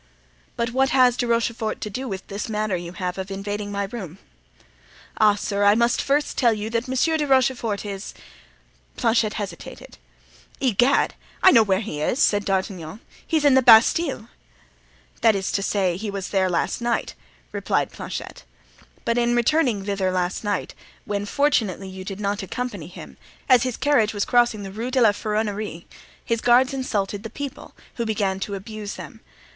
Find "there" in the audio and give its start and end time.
16.29-16.49